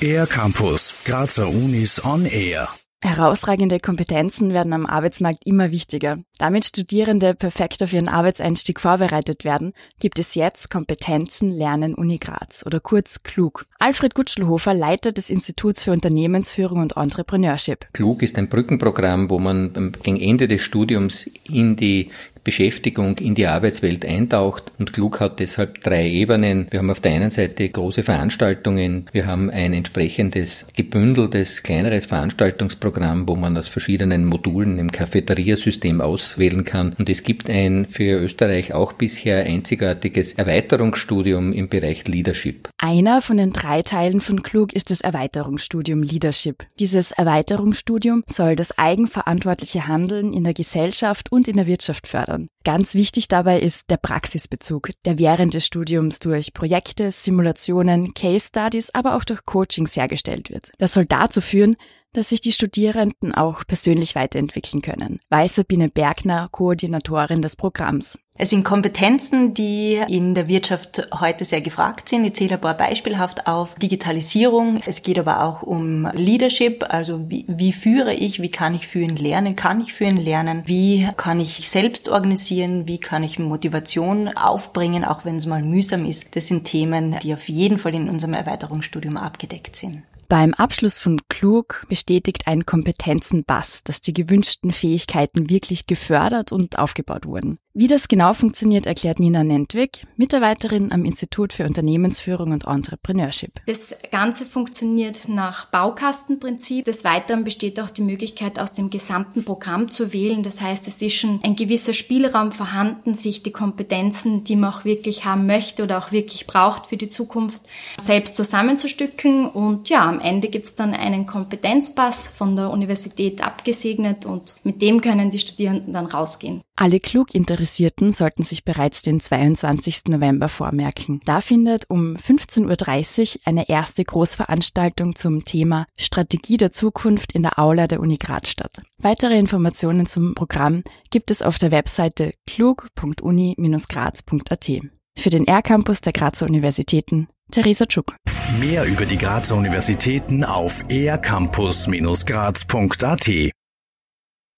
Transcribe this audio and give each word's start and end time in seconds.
Air 0.00 0.26
Campus, 0.26 0.94
Grazer 1.04 1.48
Unis 1.48 2.04
on 2.04 2.26
Air. 2.26 2.68
Herausragende 3.02 3.78
Kompetenzen 3.78 4.52
werden 4.52 4.72
am 4.72 4.86
Arbeitsmarkt 4.86 5.46
immer 5.46 5.70
wichtiger. 5.70 6.18
Damit 6.38 6.64
Studierende 6.64 7.34
perfekt 7.34 7.82
auf 7.82 7.92
ihren 7.92 8.08
Arbeitseinstieg 8.08 8.80
vorbereitet 8.80 9.44
werden, 9.44 9.72
gibt 10.00 10.18
es 10.18 10.34
jetzt 10.34 10.70
Kompetenzen 10.70 11.50
Lernen 11.50 11.94
Uni 11.94 12.18
Graz 12.18 12.64
oder 12.66 12.80
kurz 12.80 13.22
KLUG. 13.22 13.66
Alfred 13.78 14.14
Gutschelhofer 14.14 14.74
leitet 14.74 15.18
des 15.18 15.30
Instituts 15.30 15.84
für 15.84 15.92
Unternehmensführung 15.92 16.80
und 16.80 16.96
Entrepreneurship. 16.96 17.86
KLUG 17.92 18.22
ist 18.22 18.38
ein 18.38 18.48
Brückenprogramm, 18.48 19.30
wo 19.30 19.38
man 19.38 19.92
gegen 20.02 20.20
Ende 20.20 20.48
des 20.48 20.62
Studiums 20.62 21.30
in 21.44 21.76
die 21.76 22.10
Beschäftigung 22.46 23.18
in 23.18 23.34
die 23.34 23.48
Arbeitswelt 23.48 24.04
eintaucht. 24.04 24.70
Und 24.78 24.92
Klug 24.92 25.18
hat 25.18 25.40
deshalb 25.40 25.80
drei 25.80 26.08
Ebenen. 26.08 26.68
Wir 26.70 26.78
haben 26.78 26.90
auf 26.90 27.00
der 27.00 27.10
einen 27.10 27.32
Seite 27.32 27.68
große 27.68 28.04
Veranstaltungen. 28.04 29.06
Wir 29.10 29.26
haben 29.26 29.50
ein 29.50 29.72
entsprechendes 29.72 30.68
gebündeltes, 30.76 31.64
kleineres 31.64 32.06
Veranstaltungsprogramm, 32.06 33.26
wo 33.26 33.34
man 33.34 33.56
aus 33.56 33.66
verschiedenen 33.66 34.24
Modulen 34.24 34.78
im 34.78 34.92
Cafeteriasystem 34.92 36.00
auswählen 36.00 36.62
kann. 36.62 36.94
Und 36.96 37.08
es 37.08 37.24
gibt 37.24 37.50
ein 37.50 37.84
für 37.90 38.20
Österreich 38.20 38.72
auch 38.72 38.92
bisher 38.92 39.44
einzigartiges 39.44 40.34
Erweiterungsstudium 40.34 41.52
im 41.52 41.68
Bereich 41.68 42.06
Leadership. 42.06 42.68
Einer 42.78 43.22
von 43.22 43.38
den 43.38 43.52
drei 43.52 43.82
Teilen 43.82 44.20
von 44.20 44.44
Klug 44.44 44.72
ist 44.72 44.90
das 44.90 45.00
Erweiterungsstudium 45.00 46.00
Leadership. 46.00 46.64
Dieses 46.78 47.10
Erweiterungsstudium 47.10 48.22
soll 48.28 48.54
das 48.54 48.78
eigenverantwortliche 48.78 49.88
Handeln 49.88 50.32
in 50.32 50.44
der 50.44 50.54
Gesellschaft 50.54 51.32
und 51.32 51.48
in 51.48 51.56
der 51.56 51.66
Wirtschaft 51.66 52.06
fördern 52.06 52.35
fördern. 52.36 52.48
Ganz 52.64 52.94
wichtig 52.94 53.28
dabei 53.28 53.60
ist 53.60 53.90
der 53.90 53.96
Praxisbezug, 53.96 54.90
der 55.04 55.18
während 55.18 55.54
des 55.54 55.66
Studiums 55.66 56.18
durch 56.18 56.52
Projekte, 56.52 57.10
Simulationen, 57.10 58.14
Case 58.14 58.46
Studies, 58.48 58.90
aber 58.92 59.16
auch 59.16 59.24
durch 59.24 59.44
Coachings 59.44 59.96
hergestellt 59.96 60.50
wird. 60.50 60.72
Das 60.78 60.94
soll 60.94 61.06
dazu 61.06 61.40
führen, 61.40 61.76
dass 62.16 62.30
sich 62.30 62.40
die 62.40 62.52
Studierenden 62.52 63.34
auch 63.34 63.66
persönlich 63.66 64.14
weiterentwickeln 64.14 64.82
können, 64.82 65.20
weiß 65.28 65.56
Sabine 65.56 65.88
Bergner, 65.88 66.48
Koordinatorin 66.50 67.42
des 67.42 67.56
Programms. 67.56 68.18
Es 68.38 68.50
sind 68.50 68.64
Kompetenzen, 68.64 69.54
die 69.54 69.94
in 70.08 70.34
der 70.34 70.46
Wirtschaft 70.46 71.08
heute 71.20 71.46
sehr 71.46 71.62
gefragt 71.62 72.08
sind. 72.08 72.24
Ich 72.24 72.34
zähle 72.34 72.54
ein 72.56 72.60
paar 72.60 72.76
beispielhaft 72.76 73.46
auf. 73.46 73.76
Digitalisierung. 73.76 74.80
Es 74.84 75.02
geht 75.02 75.18
aber 75.18 75.42
auch 75.42 75.62
um 75.62 76.06
Leadership. 76.12 76.84
Also 76.88 77.30
wie, 77.30 77.46
wie 77.48 77.72
führe 77.72 78.12
ich? 78.12 78.42
Wie 78.42 78.50
kann 78.50 78.74
ich 78.74 78.88
führen 78.88 79.16
lernen? 79.16 79.56
Kann 79.56 79.80
ich 79.80 79.94
führen 79.94 80.16
lernen? 80.16 80.64
Wie 80.66 81.08
kann 81.16 81.40
ich 81.40 81.68
selbst 81.70 82.10
organisieren? 82.10 82.86
Wie 82.86 82.98
kann 82.98 83.22
ich 83.22 83.38
Motivation 83.38 84.28
aufbringen, 84.28 85.02
auch 85.02 85.24
wenn 85.24 85.36
es 85.36 85.46
mal 85.46 85.62
mühsam 85.62 86.04
ist? 86.04 86.36
Das 86.36 86.46
sind 86.46 86.64
Themen, 86.64 87.16
die 87.22 87.32
auf 87.32 87.48
jeden 87.48 87.78
Fall 87.78 87.94
in 87.94 88.10
unserem 88.10 88.34
Erweiterungsstudium 88.34 89.16
abgedeckt 89.16 89.76
sind. 89.76 90.02
Beim 90.28 90.54
Abschluss 90.54 90.98
von 90.98 91.20
Klug 91.28 91.86
bestätigt 91.88 92.48
ein 92.48 92.66
Kompetenzenpass, 92.66 93.84
dass 93.84 94.00
die 94.00 94.12
gewünschten 94.12 94.72
Fähigkeiten 94.72 95.48
wirklich 95.48 95.86
gefördert 95.86 96.50
und 96.50 96.78
aufgebaut 96.78 97.26
wurden. 97.26 97.58
Wie 97.78 97.88
das 97.88 98.08
genau 98.08 98.32
funktioniert, 98.32 98.86
erklärt 98.86 99.18
Nina 99.18 99.44
Nentwig, 99.44 100.06
Mitarbeiterin 100.16 100.92
am 100.92 101.04
Institut 101.04 101.52
für 101.52 101.66
Unternehmensführung 101.66 102.52
und 102.52 102.66
Entrepreneurship. 102.66 103.52
Das 103.66 103.94
Ganze 104.10 104.46
funktioniert 104.46 105.28
nach 105.28 105.66
Baukastenprinzip. 105.66 106.86
Des 106.86 107.04
Weiteren 107.04 107.44
besteht 107.44 107.78
auch 107.78 107.90
die 107.90 108.00
Möglichkeit, 108.00 108.58
aus 108.58 108.72
dem 108.72 108.88
gesamten 108.88 109.44
Programm 109.44 109.90
zu 109.90 110.14
wählen. 110.14 110.42
Das 110.42 110.62
heißt, 110.62 110.88
es 110.88 111.02
ist 111.02 111.16
schon 111.16 111.40
ein 111.42 111.54
gewisser 111.54 111.92
Spielraum 111.92 112.50
vorhanden, 112.50 113.12
sich 113.12 113.42
die 113.42 113.52
Kompetenzen, 113.52 114.42
die 114.42 114.56
man 114.56 114.72
auch 114.72 114.86
wirklich 114.86 115.26
haben 115.26 115.44
möchte 115.44 115.82
oder 115.82 115.98
auch 115.98 116.12
wirklich 116.12 116.46
braucht 116.46 116.86
für 116.86 116.96
die 116.96 117.08
Zukunft, 117.08 117.60
selbst 118.00 118.36
zusammenzustücken. 118.36 119.50
Und 119.50 119.90
ja, 119.90 120.08
am 120.08 120.20
Ende 120.20 120.48
gibt 120.48 120.64
es 120.64 120.76
dann 120.76 120.94
einen 120.94 121.26
Kompetenzpass 121.26 122.26
von 122.26 122.56
der 122.56 122.70
Universität 122.70 123.42
abgesegnet 123.42 124.24
und 124.24 124.56
mit 124.64 124.80
dem 124.80 125.02
können 125.02 125.30
die 125.30 125.40
Studierenden 125.40 125.92
dann 125.92 126.06
rausgehen. 126.06 126.62
Alle 126.78 127.00
klug 127.00 127.34
Interessierten 127.66 128.12
sollten 128.12 128.44
sich 128.44 128.64
bereits 128.64 129.02
den 129.02 129.18
22. 129.18 130.04
November 130.06 130.48
vormerken. 130.48 131.20
Da 131.24 131.40
findet 131.40 131.90
um 131.90 132.14
15.30 132.14 133.38
Uhr 133.38 133.40
eine 133.44 133.68
erste 133.68 134.04
Großveranstaltung 134.04 135.16
zum 135.16 135.44
Thema 135.44 135.86
Strategie 135.98 136.58
der 136.58 136.70
Zukunft 136.70 137.32
in 137.32 137.42
der 137.42 137.58
Aula 137.58 137.88
der 137.88 137.98
Uni 137.98 138.18
Graz 138.18 138.50
statt. 138.50 138.82
Weitere 138.98 139.36
Informationen 139.36 140.06
zum 140.06 140.36
Programm 140.36 140.84
gibt 141.10 141.32
es 141.32 141.42
auf 141.42 141.58
der 141.58 141.72
Webseite 141.72 142.34
klug.uni-graz.at. 142.46 144.70
Für 145.18 145.30
den 145.30 145.48
R-Campus 145.48 146.02
der 146.02 146.12
Grazer 146.12 146.46
Universitäten, 146.46 147.26
Theresa 147.50 147.86
Tschuk. 147.86 148.14
Mehr 148.60 148.84
über 148.84 149.06
die 149.06 149.18
Grazer 149.18 149.56
Universitäten 149.56 150.44
auf 150.44 150.84
ercampus-graz.at 150.88 153.55